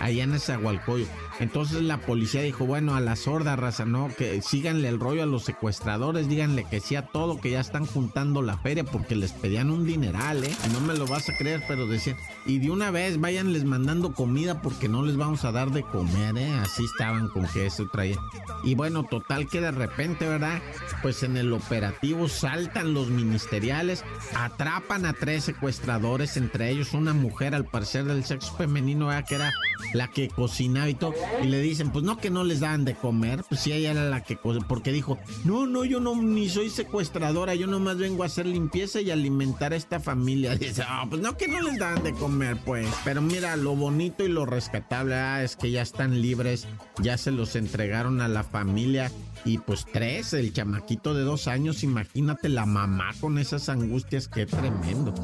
allá 0.00 0.24
en 0.24 0.38
Zahualcoyo. 0.38 1.06
Entonces 1.40 1.82
la 1.82 1.98
policía 1.98 2.42
dijo, 2.42 2.66
bueno, 2.66 2.94
a 2.94 3.00
la 3.00 3.16
sorda 3.16 3.56
raza, 3.56 3.84
no, 3.84 4.08
que 4.16 4.42
síganle 4.42 4.88
el 4.88 4.98
rollo 4.98 5.22
a 5.22 5.26
los 5.26 5.44
secuestradores, 5.44 6.28
díganle 6.28 6.64
que 6.64 6.80
sí 6.80 6.96
a 6.96 7.06
todo, 7.06 7.40
que 7.40 7.50
ya 7.50 7.60
están 7.60 7.86
juntando 7.86 8.42
la 8.42 8.58
feria 8.58 8.84
porque 8.84 9.14
les 9.14 9.32
pedían 9.32 9.70
un 9.70 9.86
dineral, 9.86 10.42
¿eh? 10.44 10.56
No 10.72 10.80
me 10.80 10.94
lo 10.94 11.06
vas 11.06 11.28
a 11.28 11.36
creer, 11.36 11.62
pero 11.68 11.86
decían, 11.86 12.16
y 12.44 12.58
de 12.58 12.70
una 12.70 12.90
vez 12.90 13.20
váyanles 13.20 13.64
mandando 13.64 14.12
comida 14.14 14.60
porque 14.62 14.88
no 14.88 15.04
les 15.04 15.16
vamos 15.16 15.44
a 15.44 15.52
dar 15.52 15.70
de 15.70 15.82
comer, 15.82 16.36
¿eh? 16.38 16.52
Así 16.54 16.84
estaban 16.84 17.28
con 17.28 17.46
que 17.46 17.66
eso 17.66 17.88
traía. 17.92 18.18
Y 18.64 18.74
bueno, 18.74 19.04
total 19.04 19.48
que 19.48 19.60
de 19.60 19.70
repente, 19.70 20.28
¿verdad? 20.28 20.60
Pues 21.02 21.22
en 21.22 21.36
el 21.36 21.52
operativo 21.52 22.28
saltan 22.28 22.94
los 22.94 23.08
ministeriales, 23.10 24.04
atrapan 24.34 25.06
a 25.06 25.12
tres 25.12 25.44
secuestradores, 25.44 26.36
entre 26.36 26.70
ellos 26.70 26.94
una 26.94 27.12
mujer 27.12 27.54
al 27.54 27.64
parecer 27.64 28.04
del 28.04 28.24
sexo 28.24 28.54
femenino, 28.56 29.06
¿verdad? 29.06 29.26
Que 29.28 29.34
era 29.36 29.52
la 29.92 30.08
que 30.08 30.28
cocinaba 30.28 30.88
y 30.88 30.94
todo. 30.94 31.14
Y 31.42 31.46
le 31.46 31.60
dicen, 31.60 31.90
pues 31.90 32.04
no 32.04 32.18
que 32.18 32.30
no 32.30 32.44
les 32.44 32.60
dan 32.60 32.84
de 32.84 32.94
comer, 32.94 33.44
pues 33.48 33.60
sí, 33.60 33.72
ella 33.72 33.92
era 33.92 34.08
la 34.08 34.22
que 34.22 34.36
porque 34.68 34.92
dijo, 34.92 35.18
no, 35.44 35.66
no, 35.66 35.84
yo 35.84 36.00
no 36.00 36.14
ni 36.16 36.48
soy 36.48 36.70
secuestradora, 36.70 37.54
yo 37.54 37.66
nomás 37.66 37.98
vengo 37.98 38.22
a 38.22 38.26
hacer 38.26 38.46
limpieza 38.46 39.00
y 39.00 39.10
alimentar 39.10 39.72
a 39.72 39.76
esta 39.76 40.00
familia. 40.00 40.54
Dice, 40.58 40.82
ah, 40.86 41.06
pues 41.08 41.20
no 41.20 41.36
que 41.36 41.48
no 41.48 41.60
les 41.60 41.78
dan 41.78 42.02
de 42.02 42.12
comer, 42.14 42.56
pues. 42.64 42.88
Pero 43.04 43.20
mira, 43.20 43.56
lo 43.56 43.74
bonito 43.74 44.24
y 44.24 44.28
lo 44.28 44.46
rescatable 44.46 45.14
ah, 45.14 45.42
es 45.42 45.56
que 45.56 45.70
ya 45.70 45.82
están 45.82 46.20
libres, 46.20 46.66
ya 47.00 47.18
se 47.18 47.30
los 47.30 47.56
entregaron 47.56 48.20
a 48.20 48.28
la 48.28 48.42
familia. 48.42 49.12
Y 49.44 49.58
pues 49.58 49.86
tres, 49.90 50.32
el 50.32 50.52
chamaquito 50.52 51.14
de 51.14 51.22
dos 51.22 51.46
años, 51.48 51.82
imagínate 51.82 52.48
la 52.48 52.66
mamá 52.66 53.12
con 53.20 53.38
esas 53.38 53.68
angustias, 53.68 54.28
qué 54.28 54.46
tremendo. 54.46 55.14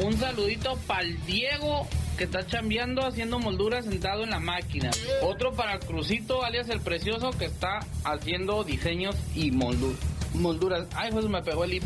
Un 0.04 0.16
saludito 0.18 0.78
para 0.88 1.02
el 1.02 1.20
Diego 1.26 1.88
que 2.16 2.24
está 2.26 2.46
chambeando 2.46 3.06
haciendo 3.06 3.40
molduras 3.40 3.86
sentado 3.86 4.24
en 4.24 4.30
la 4.30 4.40
máquina. 4.40 4.92
Otro 5.22 5.54
para 5.54 5.80
Crucito, 5.80 6.44
alias 6.44 6.70
el 6.70 6.82
Precioso, 6.82 7.32
que 7.32 7.46
está 7.46 7.80
haciendo 8.04 8.64
diseños 8.64 9.16
y 9.36 9.52
molduras. 9.52 10.88
Ay, 10.96 11.12
pues 11.12 11.26
me 11.28 11.42
pegó 11.42 11.64
el 11.64 11.74
hip. 11.76 11.84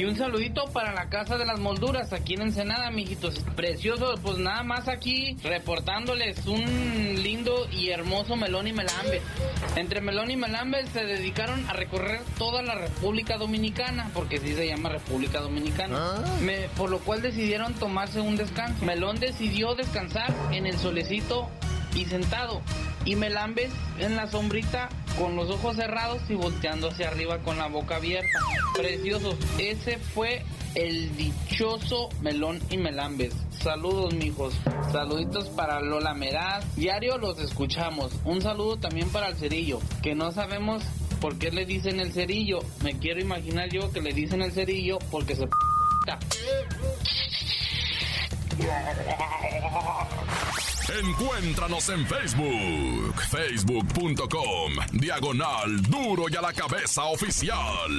Y 0.00 0.04
un 0.06 0.16
saludito 0.16 0.64
para 0.72 0.94
la 0.94 1.10
Casa 1.10 1.36
de 1.36 1.44
las 1.44 1.60
Molduras 1.60 2.14
aquí 2.14 2.32
en 2.32 2.40
Ensenada, 2.40 2.90
mijitos. 2.90 3.38
Precioso, 3.54 4.14
pues 4.22 4.38
nada 4.38 4.62
más 4.62 4.88
aquí 4.88 5.36
reportándoles 5.42 6.46
un 6.46 7.22
lindo 7.22 7.68
y 7.70 7.90
hermoso 7.90 8.34
Melón 8.34 8.66
y 8.66 8.72
Melambe. 8.72 9.20
Entre 9.76 10.00
Melón 10.00 10.30
y 10.30 10.38
Melambe 10.38 10.86
se 10.86 11.04
dedicaron 11.04 11.68
a 11.68 11.74
recorrer 11.74 12.22
toda 12.38 12.62
la 12.62 12.76
República 12.76 13.36
Dominicana, 13.36 14.10
porque 14.14 14.38
sí 14.38 14.54
se 14.54 14.68
llama 14.68 14.88
República 14.88 15.42
Dominicana. 15.42 15.98
Ah. 16.00 16.24
por 16.78 16.88
lo 16.88 17.00
cual 17.00 17.20
decidieron 17.20 17.74
tomarse 17.74 18.22
un 18.22 18.36
descanso. 18.36 18.82
Melón 18.86 19.20
decidió 19.20 19.74
descansar 19.74 20.34
en 20.50 20.64
el 20.64 20.78
solecito 20.78 21.50
y 21.94 22.06
sentado. 22.06 22.62
Y 23.04 23.16
Melambes 23.16 23.70
en 23.98 24.16
la 24.16 24.30
sombrita 24.30 24.88
con 25.18 25.36
los 25.36 25.50
ojos 25.50 25.76
cerrados 25.76 26.22
y 26.28 26.34
volteando 26.34 26.88
hacia 26.88 27.08
arriba 27.08 27.38
con 27.38 27.58
la 27.58 27.68
boca 27.68 27.96
abierta. 27.96 28.38
Preciosos. 28.76 29.36
Ese 29.58 29.98
fue 29.98 30.44
el 30.74 31.16
dichoso 31.16 32.08
Melón 32.20 32.60
y 32.70 32.76
Melambes. 32.76 33.34
Saludos, 33.50 34.14
mijos. 34.14 34.54
Saluditos 34.92 35.48
para 35.50 35.80
Lola 35.80 36.14
Meraz. 36.14 36.64
Diario 36.76 37.18
los 37.18 37.38
escuchamos. 37.38 38.12
Un 38.24 38.40
saludo 38.40 38.78
también 38.78 39.10
para 39.10 39.28
el 39.28 39.36
cerillo, 39.36 39.80
que 40.02 40.14
no 40.14 40.32
sabemos 40.32 40.82
por 41.20 41.38
qué 41.38 41.50
le 41.50 41.66
dicen 41.66 42.00
el 42.00 42.12
cerillo. 42.12 42.60
Me 42.82 42.98
quiero 42.98 43.20
imaginar 43.20 43.68
yo 43.68 43.92
que 43.92 44.00
le 44.00 44.12
dicen 44.12 44.42
el 44.42 44.52
cerillo 44.52 44.98
porque 45.10 45.36
se... 45.36 45.46
Encuéntranos 50.98 51.88
en 51.90 52.04
Facebook, 52.04 53.14
facebook.com, 53.30 54.72
diagonal 54.92 55.80
duro 55.82 56.24
y 56.28 56.34
a 56.34 56.42
la 56.42 56.52
cabeza 56.52 57.04
oficial. 57.04 57.92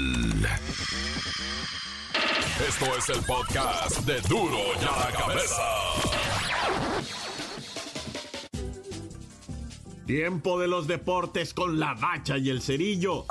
Esto 2.68 2.86
es 2.98 3.10
el 3.10 3.24
podcast 3.24 4.00
de 4.00 4.20
duro 4.28 4.58
y 4.76 4.84
a 4.84 5.06
la 5.06 5.18
cabeza. 5.18 5.64
Tiempo 10.06 10.60
de 10.60 10.68
los 10.68 10.88
deportes 10.88 11.54
con 11.54 11.80
la 11.80 11.94
bacha 11.94 12.38
y 12.38 12.50
el 12.50 12.62
cerillo. 12.62 13.26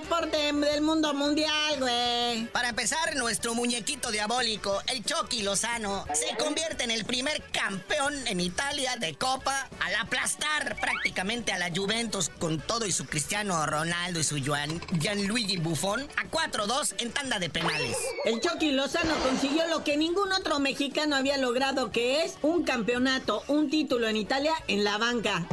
Deporte 0.00 0.52
del 0.52 0.80
mundo 0.80 1.12
mundial, 1.12 1.76
güey. 1.80 2.46
Para 2.52 2.68
empezar, 2.68 3.16
nuestro 3.16 3.54
muñequito 3.54 4.12
diabólico, 4.12 4.80
el 4.86 5.04
Chucky 5.04 5.42
Lozano, 5.42 6.04
se 6.14 6.36
convierte 6.36 6.84
en 6.84 6.92
el 6.92 7.04
primer 7.04 7.42
campeón 7.50 8.14
en 8.28 8.38
Italia 8.38 8.94
de 8.96 9.16
Copa 9.16 9.68
al 9.80 9.94
aplastar 9.96 10.76
prácticamente 10.80 11.52
a 11.52 11.58
la 11.58 11.70
Juventus 11.74 12.30
con 12.38 12.60
todo 12.60 12.86
y 12.86 12.92
su 12.92 13.06
Cristiano 13.06 13.66
Ronaldo 13.66 14.20
y 14.20 14.24
su 14.24 14.38
Juan, 14.44 14.80
Gianluigi 15.00 15.56
Buffon 15.56 16.06
a 16.16 16.30
4-2 16.30 16.94
en 16.98 17.10
tanda 17.10 17.40
de 17.40 17.50
penales. 17.50 17.96
El 18.24 18.40
Chucky 18.40 18.70
Lozano 18.70 19.16
consiguió 19.24 19.66
lo 19.66 19.82
que 19.82 19.96
ningún 19.96 20.32
otro 20.32 20.60
mexicano 20.60 21.16
había 21.16 21.38
logrado, 21.38 21.90
que 21.90 22.22
es 22.22 22.36
un 22.42 22.62
campeonato, 22.62 23.42
un 23.48 23.68
título 23.68 24.06
en 24.06 24.16
Italia 24.16 24.52
en 24.68 24.84
la 24.84 24.96
banca. 24.96 25.44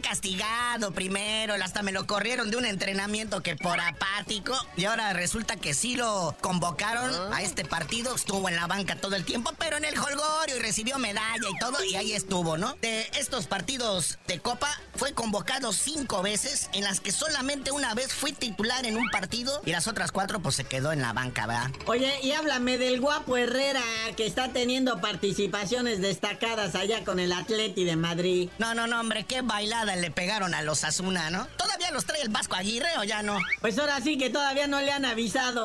Castigado 0.00 0.92
primero, 0.92 1.54
hasta 1.54 1.82
me 1.82 1.92
lo 1.92 2.06
corrieron 2.06 2.50
de 2.50 2.56
un 2.56 2.64
entrenamiento 2.64 3.42
que 3.42 3.56
por 3.56 3.80
apático. 3.80 4.56
Y 4.76 4.84
ahora 4.84 5.12
resulta 5.12 5.56
que 5.56 5.74
sí 5.74 5.96
lo 5.96 6.36
convocaron 6.40 7.32
a 7.32 7.42
este 7.42 7.64
partido. 7.64 8.14
Estuvo 8.14 8.48
en 8.48 8.56
la 8.56 8.66
banca 8.66 8.96
todo 8.96 9.16
el 9.16 9.24
tiempo, 9.24 9.52
pero 9.58 9.76
en 9.76 9.84
el 9.84 9.98
holgorio 9.98 10.56
y 10.56 10.60
recibió 10.60 10.98
medalla 10.98 11.48
y 11.48 11.58
todo. 11.58 11.82
Y 11.84 11.96
ahí 11.96 12.12
estuvo, 12.12 12.56
¿no? 12.56 12.76
De 12.80 13.08
estos 13.18 13.46
partidos 13.46 14.18
de 14.26 14.40
Copa 14.40 14.68
fue 14.94 15.12
convocado 15.12 15.72
cinco 15.72 16.22
veces, 16.22 16.70
en 16.72 16.84
las 16.84 17.00
que 17.00 17.12
solamente 17.12 17.70
una 17.70 17.94
vez 17.94 18.12
fui 18.12 18.32
titular 18.32 18.86
en 18.86 18.96
un 18.96 19.08
partido 19.10 19.60
y 19.64 19.72
las 19.72 19.86
otras 19.86 20.12
cuatro 20.12 20.40
pues 20.40 20.56
se 20.56 20.64
quedó 20.64 20.92
en 20.92 21.02
la 21.02 21.12
banca, 21.12 21.46
¿verdad? 21.46 21.70
Oye, 21.86 22.12
y 22.22 22.32
háblame 22.32 22.78
del 22.78 23.00
guapo 23.00 23.36
Herrera 23.36 23.82
que 24.16 24.26
está 24.26 24.52
teniendo 24.52 25.00
participaciones 25.00 26.00
destacadas 26.00 26.74
allá 26.74 27.04
con 27.04 27.20
el 27.20 27.32
Atleti 27.32 27.84
de 27.84 27.96
Madrid. 27.96 28.50
No, 28.58 28.74
no, 28.74 28.86
no, 28.86 29.00
hombre, 29.00 29.24
qué 29.24 29.42
bailada 29.42 29.85
le 29.94 30.10
pegaron 30.10 30.54
a 30.54 30.62
los 30.62 30.82
Asuna, 30.82 31.30
¿no? 31.30 31.46
¿Todavía 31.56 31.90
los 31.92 32.04
trae 32.04 32.22
el 32.22 32.30
Vasco 32.30 32.56
Aguirre 32.56 32.88
o 32.98 33.04
ya 33.04 33.22
no? 33.22 33.38
Pues 33.60 33.78
ahora 33.78 34.00
sí 34.00 34.18
que 34.18 34.30
todavía 34.30 34.66
no 34.66 34.80
le 34.80 34.90
han 34.90 35.04
avisado. 35.04 35.64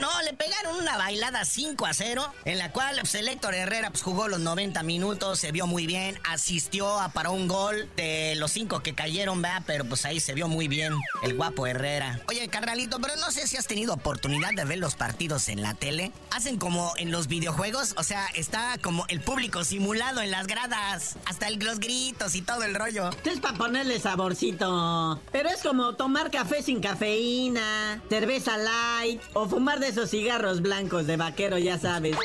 No, 0.00 0.08
le 0.22 0.32
pegaron 0.32 0.76
una 0.76 0.96
bailada 0.96 1.44
5 1.44 1.86
a 1.86 1.94
0, 1.94 2.32
en 2.44 2.58
la 2.58 2.72
cual 2.72 2.96
pues, 3.00 3.14
el 3.14 3.28
Héctor 3.28 3.54
Herrera 3.54 3.90
pues, 3.90 4.02
jugó 4.02 4.28
los 4.28 4.40
90 4.40 4.82
minutos, 4.82 5.38
se 5.38 5.52
vio 5.52 5.66
muy 5.66 5.86
bien, 5.86 6.18
asistió 6.24 7.00
a 7.00 7.10
para 7.10 7.30
un 7.30 7.48
gol 7.48 7.88
de 7.96 8.34
los 8.36 8.52
5 8.52 8.80
que 8.80 8.94
cayeron, 8.94 9.42
vea, 9.42 9.62
pero 9.66 9.84
pues 9.84 10.04
ahí 10.04 10.20
se 10.20 10.34
vio 10.34 10.48
muy 10.48 10.68
bien 10.68 10.94
el 11.22 11.36
guapo 11.36 11.66
Herrera. 11.66 12.20
Oye, 12.28 12.48
carnalito, 12.48 13.00
pero 13.00 13.16
no 13.16 13.30
sé 13.30 13.46
si 13.46 13.56
has 13.56 13.66
tenido 13.66 13.94
oportunidad 13.94 14.50
de 14.54 14.64
ver 14.64 14.78
los 14.78 14.94
partidos 14.94 15.48
en 15.48 15.62
la 15.62 15.74
tele. 15.74 16.12
Hacen 16.30 16.58
como 16.58 16.92
en 16.96 17.10
los 17.10 17.28
videojuegos, 17.28 17.94
o 17.96 18.02
sea, 18.02 18.26
está 18.34 18.78
como 18.82 19.04
el 19.08 19.20
público 19.20 19.64
simulado 19.64 20.20
en 20.20 20.30
las 20.30 20.46
gradas, 20.46 21.16
hasta 21.26 21.48
el, 21.48 21.58
los 21.58 21.78
gritos 21.78 22.34
y 22.34 22.42
todo 22.42 22.64
el 22.64 22.74
rollo. 22.74 23.10
Es 23.24 23.40
para 23.40 23.56
ponerle 23.56 24.00
saborcito, 24.00 25.20
pero 25.30 25.48
es 25.48 25.62
como 25.62 25.94
tomar 25.94 26.30
café 26.30 26.62
sin 26.62 26.80
cafeína, 26.80 28.00
cerveza 28.08 28.56
light 28.58 29.20
o 29.32 29.48
fumar 29.48 29.71
de 29.80 29.88
esos 29.88 30.10
cigarros 30.10 30.60
blancos 30.60 31.06
de 31.06 31.16
vaquero, 31.16 31.58
ya 31.58 31.78
sabes 31.78 32.16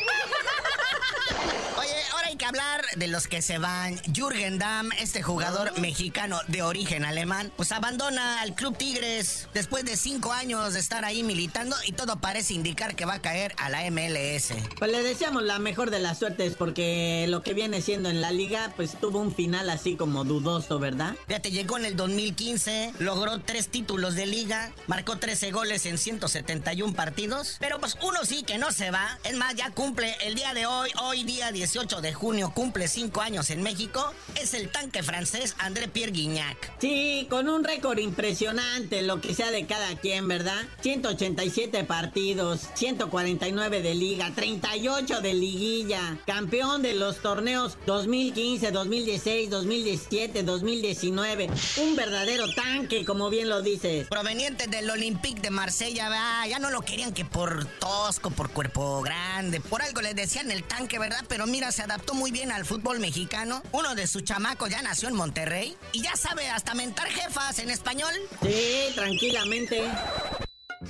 hablar 2.47 2.85
de 2.95 3.07
los 3.07 3.27
que 3.27 3.41
se 3.41 3.57
van. 3.57 3.99
Jürgen 4.13 4.57
Damm, 4.57 4.89
este 4.99 5.21
jugador 5.21 5.77
mexicano 5.79 6.39
de 6.47 6.61
origen 6.61 7.03
alemán, 7.03 7.51
pues 7.57 7.73
abandona 7.73 8.41
al 8.41 8.55
Club 8.55 8.77
Tigres 8.77 9.49
después 9.53 9.83
de 9.83 9.97
cinco 9.97 10.31
años 10.31 10.73
de 10.73 10.79
estar 10.79 11.03
ahí 11.03 11.23
militando 11.23 11.75
y 11.85 11.91
todo 11.91 12.21
parece 12.21 12.53
indicar 12.53 12.95
que 12.95 13.05
va 13.05 13.15
a 13.15 13.21
caer 13.21 13.53
a 13.57 13.69
la 13.69 13.89
MLS. 13.91 14.53
Pues 14.79 14.91
le 14.91 15.03
deseamos 15.03 15.43
la 15.43 15.59
mejor 15.59 15.91
de 15.91 15.99
las 15.99 16.19
suertes 16.19 16.55
porque 16.57 17.25
lo 17.27 17.43
que 17.43 17.53
viene 17.53 17.81
siendo 17.81 18.09
en 18.09 18.21
la 18.21 18.31
liga, 18.31 18.71
pues 18.77 18.97
tuvo 18.99 19.19
un 19.19 19.35
final 19.35 19.69
así 19.69 19.97
como 19.97 20.23
dudoso, 20.23 20.79
¿verdad? 20.79 21.15
te 21.41 21.51
llegó 21.51 21.77
en 21.77 21.85
el 21.85 21.95
2015, 21.95 22.93
logró 22.99 23.41
tres 23.41 23.67
títulos 23.67 24.15
de 24.15 24.25
liga, 24.25 24.71
marcó 24.87 25.17
13 25.17 25.51
goles 25.51 25.85
en 25.85 25.97
171 25.97 26.93
partidos, 26.93 27.57
pero 27.59 27.79
pues 27.79 27.97
uno 28.01 28.23
sí 28.23 28.43
que 28.43 28.57
no 28.57 28.71
se 28.71 28.89
va. 28.89 29.19
Es 29.23 29.35
más, 29.35 29.53
ya 29.55 29.71
cumple 29.71 30.15
el 30.25 30.35
día 30.35 30.53
de 30.53 30.65
hoy, 30.65 30.89
hoy 31.01 31.23
día 31.25 31.51
18 31.51 32.01
de 32.01 32.13
junio 32.13 32.36
cumple 32.45 32.87
cinco 32.87 33.21
años 33.21 33.49
en 33.49 33.63
México 33.63 34.13
es 34.39 34.53
el 34.53 34.69
tanque 34.69 35.01
francés 35.03 35.55
André 35.57 35.87
Pierre 35.87 36.11
Guignac. 36.11 36.71
Sí, 36.79 37.27
con 37.29 37.49
un 37.49 37.63
récord 37.63 37.97
impresionante, 37.97 39.01
lo 39.01 39.19
que 39.21 39.33
sea 39.33 39.51
de 39.51 39.65
cada 39.65 39.95
quien, 39.97 40.27
¿verdad? 40.27 40.63
187 40.81 41.83
partidos, 41.83 42.61
149 42.75 43.81
de 43.81 43.95
liga, 43.95 44.31
38 44.35 45.21
de 45.21 45.33
liguilla, 45.33 46.19
campeón 46.25 46.81
de 46.81 46.93
los 46.93 47.17
torneos 47.21 47.77
2015, 47.85 48.71
2016, 48.71 49.49
2017, 49.49 50.43
2019. 50.43 51.49
Un 51.77 51.95
verdadero 51.95 52.45
tanque, 52.53 53.03
como 53.05 53.29
bien 53.29 53.49
lo 53.49 53.61
dices. 53.61 54.07
Proveniente 54.07 54.67
del 54.67 54.89
Olympique 54.89 55.41
de 55.41 55.49
Marsella, 55.49 56.09
ya 56.47 56.59
no 56.59 56.69
lo 56.69 56.81
querían 56.81 57.13
que 57.13 57.25
por 57.25 57.65
tosco, 57.65 58.29
por 58.29 58.49
cuerpo 58.51 59.01
grande, 59.01 59.59
por 59.59 59.81
algo 59.81 60.01
le 60.01 60.13
decían 60.13 60.51
el 60.51 60.63
tanque, 60.63 60.99
¿verdad? 60.99 61.23
Pero 61.27 61.47
mira, 61.47 61.71
se 61.71 61.81
adaptó 61.81 62.13
muy 62.27 62.39
bien 62.39 62.51
al 62.51 62.65
fútbol 62.65 62.99
mexicano. 62.99 63.63
Uno 63.71 63.95
de 63.95 64.05
sus 64.05 64.21
chamacos 64.25 64.69
ya 64.69 64.81
nació 64.81 65.07
en 65.07 65.15
Monterrey 65.15 65.77
y 65.93 66.01
ya 66.01 66.13
sabe 66.17 66.49
hasta 66.49 66.73
mentar 66.73 67.07
jefas 67.07 67.57
en 67.59 67.69
español. 67.69 68.11
Sí, 68.41 68.91
tranquilamente. 68.95 69.81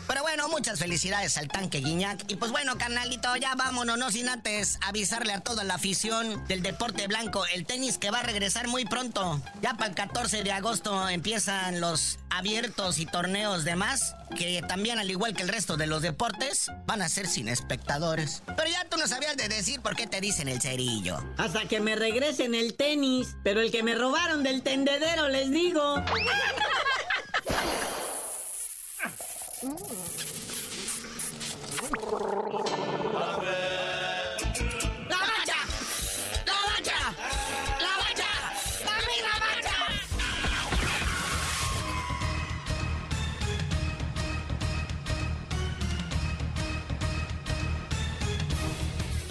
Pero 0.08 0.22
bueno, 0.22 0.48
muchas 0.48 0.80
felicidades 0.80 1.38
al 1.38 1.48
tanque 1.48 1.80
Guiñac. 1.80 2.24
Y 2.30 2.36
pues 2.36 2.52
bueno, 2.52 2.78
carnalito, 2.78 3.36
ya 3.36 3.56
vámonos, 3.56 3.98
no 3.98 4.12
sin 4.12 4.30
antes 4.30 4.80
avisarle 4.82 5.34
a 5.34 5.42
toda 5.42 5.64
la 5.64 5.76
afición 5.76 6.46
del 6.48 6.62
deporte 6.62 7.08
blanco, 7.08 7.46
el 7.54 7.66
tenis 7.66 7.98
que 7.98 8.12
va 8.12 8.20
a 8.20 8.24
regresar 8.24 8.68
muy 8.68 8.86
pronto. 8.86 9.42
Ya 9.62 9.74
para 9.74 9.90
el 9.90 9.96
14 9.96 10.44
de 10.44 10.52
agosto 10.52 11.10
empiezan 11.10 11.82
los 11.82 12.20
abiertos 12.30 13.00
y 13.00 13.06
torneos 13.06 13.64
demás, 13.64 14.16
que 14.38 14.62
también 14.68 15.00
al 15.00 15.10
igual 15.10 15.36
que 15.36 15.44
el 15.44 15.50
resto 15.50 15.78
de 15.78 15.88
los 15.88 16.02
deportes, 16.02 16.72
van 16.86 17.02
a 17.02 17.10
ser 17.10 17.28
sin 17.28 17.48
espectadores. 17.48 18.44
Pero 18.46 18.70
ya 18.70 18.86
tú 18.86 18.98
no 18.98 19.08
sabías 19.08 19.36
de 19.38 19.48
decir 19.48 19.82
por 19.82 19.96
qué 19.96 20.08
te 20.08 20.22
dicen 20.22 20.48
el 20.48 20.62
cerillo. 20.62 21.18
Hasta 21.38 21.68
que 21.68 21.80
me 21.80 21.96
regresen 21.96 22.56
el 22.56 22.76
tenis, 22.76 23.36
pero 23.44 23.62
el 23.62 23.72
que 23.72 23.84
me 23.84 23.96
robaron 23.96 24.44
del 24.44 24.62
tendedero, 24.64 25.28
les 25.30 25.52
digo. 25.52 25.96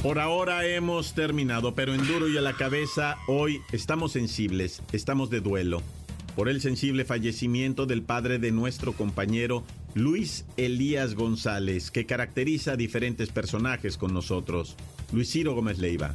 Por 0.02 0.18
ahora 0.18 0.66
hemos 0.66 1.14
terminado, 1.14 1.76
pero 1.76 1.94
en 1.94 2.04
duro 2.04 2.28
y 2.28 2.36
a 2.36 2.40
la 2.40 2.54
cabeza, 2.54 3.16
hoy 3.28 3.60
estamos 3.70 4.10
sensibles, 4.10 4.82
estamos 4.92 5.30
de 5.30 5.40
duelo 5.40 5.82
por 6.36 6.50
el 6.50 6.60
sensible 6.60 7.04
fallecimiento 7.04 7.86
del 7.86 8.02
padre 8.02 8.38
de 8.38 8.52
nuestro 8.52 8.92
compañero 8.92 9.64
Luis 9.96 10.44
Elías 10.58 11.14
González, 11.14 11.90
que 11.90 12.04
caracteriza 12.04 12.72
a 12.72 12.76
diferentes 12.76 13.30
personajes 13.30 13.96
con 13.96 14.12
nosotros. 14.12 14.76
Luis 15.10 15.30
Ciro 15.30 15.54
Gómez 15.54 15.78
Leiva. 15.78 16.14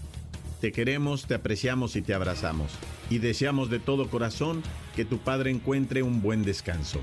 Te 0.59 0.71
queremos, 0.71 1.25
te 1.25 1.33
apreciamos 1.33 1.95
y 1.95 2.03
te 2.03 2.13
abrazamos. 2.13 2.73
Y 3.09 3.17
deseamos 3.17 3.71
de 3.71 3.79
todo 3.79 4.07
corazón 4.07 4.61
que 4.95 5.03
tu 5.03 5.17
padre 5.17 5.49
encuentre 5.49 6.03
un 6.03 6.21
buen 6.21 6.43
descanso. 6.43 6.99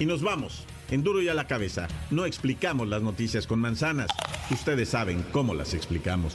Y 0.00 0.06
nos 0.06 0.20
vamos. 0.20 0.64
En 0.90 1.04
duro 1.04 1.22
y 1.22 1.28
a 1.28 1.34
la 1.34 1.46
cabeza, 1.46 1.86
no 2.10 2.26
explicamos 2.26 2.88
las 2.88 3.02
noticias 3.02 3.46
con 3.46 3.60
manzanas. 3.60 4.08
Ustedes 4.50 4.88
saben 4.88 5.24
cómo 5.30 5.54
las 5.54 5.74
explicamos. 5.74 6.34